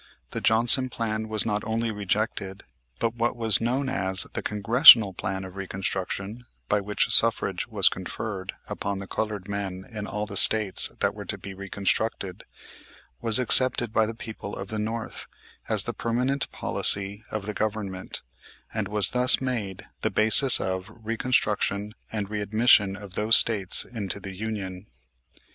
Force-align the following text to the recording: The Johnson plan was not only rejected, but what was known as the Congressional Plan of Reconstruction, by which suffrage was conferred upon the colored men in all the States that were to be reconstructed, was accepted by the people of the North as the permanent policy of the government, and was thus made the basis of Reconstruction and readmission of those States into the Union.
The 0.31 0.41
Johnson 0.41 0.89
plan 0.89 1.27
was 1.29 1.45
not 1.45 1.63
only 1.63 1.91
rejected, 1.91 2.63
but 2.97 3.13
what 3.13 3.35
was 3.35 3.61
known 3.61 3.87
as 3.87 4.23
the 4.33 4.41
Congressional 4.41 5.13
Plan 5.13 5.45
of 5.45 5.55
Reconstruction, 5.55 6.47
by 6.67 6.81
which 6.81 7.11
suffrage 7.13 7.67
was 7.67 7.87
conferred 7.87 8.53
upon 8.67 8.97
the 8.97 9.05
colored 9.05 9.47
men 9.47 9.85
in 9.87 10.07
all 10.07 10.25
the 10.25 10.35
States 10.37 10.89
that 11.01 11.13
were 11.13 11.25
to 11.25 11.37
be 11.37 11.53
reconstructed, 11.53 12.45
was 13.21 13.37
accepted 13.37 13.93
by 13.93 14.07
the 14.07 14.15
people 14.15 14.55
of 14.55 14.69
the 14.69 14.79
North 14.79 15.27
as 15.69 15.83
the 15.83 15.93
permanent 15.93 16.51
policy 16.51 17.23
of 17.29 17.45
the 17.45 17.53
government, 17.53 18.23
and 18.73 18.87
was 18.87 19.11
thus 19.11 19.39
made 19.39 19.83
the 20.01 20.09
basis 20.09 20.59
of 20.59 20.89
Reconstruction 20.91 21.93
and 22.11 22.27
readmission 22.27 22.95
of 22.95 23.13
those 23.13 23.35
States 23.37 23.85
into 23.85 24.19
the 24.19 24.33
Union. 24.35 24.87